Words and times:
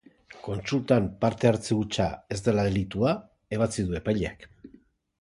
Kontsultan 0.45 1.09
parte 1.25 1.51
hartze 1.51 1.77
hutsa 1.81 2.09
ez 2.37 2.39
dela 2.49 2.65
delitua 2.71 3.15
ebatzi 3.59 3.89
du 3.91 3.99
epaileak. 4.03 4.53